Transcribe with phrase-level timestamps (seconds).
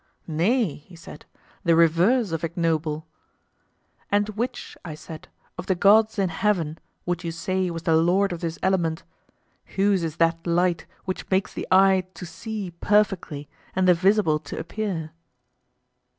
[0.25, 1.27] Nay, he said,
[1.63, 3.05] the reverse of ignoble.
[4.11, 5.27] And which, I said,
[5.59, 9.03] of the gods in heaven would you say was the lord of this element?
[9.77, 14.57] Whose is that light which makes the eye to see perfectly and the visible to
[14.57, 15.11] appear?